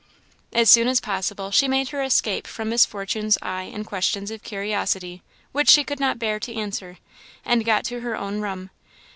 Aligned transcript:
As 0.51 0.67
soon 0.67 0.87
as 0.87 0.99
possible, 0.99 1.51
she 1.51 1.67
made 1.67 1.89
her 1.89 2.01
escape 2.01 2.47
from 2.47 2.69
Miss 2.69 2.87
Fortune's 2.87 3.37
eye 3.43 3.69
and 3.71 3.85
questions 3.85 4.31
of 4.31 4.41
curiosity, 4.41 5.21
which 5.51 5.69
she 5.69 5.83
could 5.83 5.99
not 5.99 6.17
bear 6.17 6.39
to 6.39 6.55
answer, 6.55 6.97
and 7.45 7.63
got 7.63 7.85
to 7.85 7.99
her 7.99 8.17
own 8.17 8.41
room. 8.41 8.71